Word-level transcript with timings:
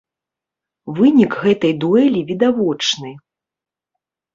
Вынік 1.01 1.37
гэтай 1.43 1.73
дуэлі 1.85 2.27
відавочны. 2.33 3.17